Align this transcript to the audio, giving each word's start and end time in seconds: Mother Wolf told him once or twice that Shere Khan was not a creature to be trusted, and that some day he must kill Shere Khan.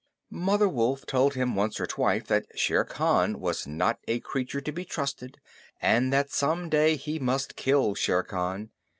Mother 0.31 0.67
Wolf 0.67 1.05
told 1.05 1.35
him 1.35 1.53
once 1.55 1.79
or 1.79 1.85
twice 1.85 2.23
that 2.23 2.47
Shere 2.57 2.83
Khan 2.83 3.39
was 3.39 3.67
not 3.67 3.99
a 4.07 4.19
creature 4.19 4.59
to 4.59 4.71
be 4.71 4.83
trusted, 4.83 5.37
and 5.79 6.11
that 6.11 6.31
some 6.31 6.69
day 6.69 6.95
he 6.95 7.19
must 7.19 7.55
kill 7.55 7.93
Shere 7.93 8.23
Khan. 8.23 8.71